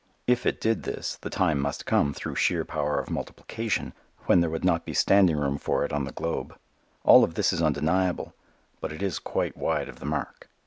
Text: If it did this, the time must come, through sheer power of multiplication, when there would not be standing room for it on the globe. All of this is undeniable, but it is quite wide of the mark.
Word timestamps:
If 0.25 0.47
it 0.47 0.59
did 0.59 0.81
this, 0.81 1.17
the 1.17 1.29
time 1.29 1.59
must 1.59 1.85
come, 1.85 2.11
through 2.11 2.33
sheer 2.33 2.65
power 2.65 2.97
of 2.97 3.11
multiplication, 3.11 3.93
when 4.25 4.39
there 4.41 4.49
would 4.49 4.65
not 4.65 4.83
be 4.83 4.95
standing 4.95 5.37
room 5.37 5.59
for 5.59 5.85
it 5.85 5.93
on 5.93 6.05
the 6.05 6.11
globe. 6.11 6.57
All 7.03 7.23
of 7.23 7.35
this 7.35 7.53
is 7.53 7.61
undeniable, 7.61 8.33
but 8.79 8.91
it 8.91 9.03
is 9.03 9.19
quite 9.19 9.55
wide 9.55 9.89
of 9.89 9.99
the 9.99 10.07
mark. 10.07 10.49